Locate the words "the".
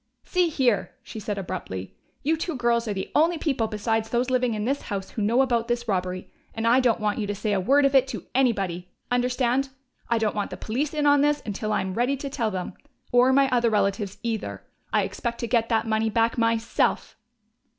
2.95-3.11, 10.49-10.57